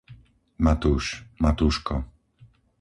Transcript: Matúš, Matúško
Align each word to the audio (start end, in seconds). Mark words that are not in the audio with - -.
Matúš, 0.65 1.05
Matúško 1.43 1.95